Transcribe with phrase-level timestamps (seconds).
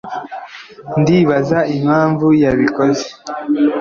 [0.99, 3.05] ndibaza impamvu yabikoze